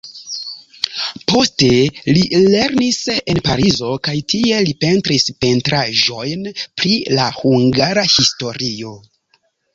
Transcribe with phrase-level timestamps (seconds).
[1.31, 1.67] Poste
[2.17, 2.97] li lernis
[3.33, 8.99] en Parizo kaj tie li pentris pentraĵojn pri la hungara historio.